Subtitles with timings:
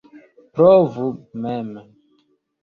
[0.53, 1.07] Provu
[1.43, 1.67] mem!